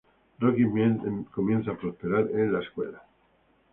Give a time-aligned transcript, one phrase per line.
[0.39, 3.03] Rocky empieza a prosperar en la escuela.